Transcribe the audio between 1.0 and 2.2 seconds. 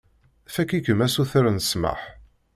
asuter n ssmaḥ.